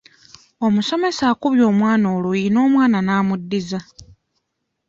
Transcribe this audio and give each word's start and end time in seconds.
Omusomesa 0.65 1.23
akubye 1.31 1.63
omwana 1.71 2.05
oluyi 2.15 2.47
n'omwana 2.51 2.97
n'amuddiza. 3.01 3.79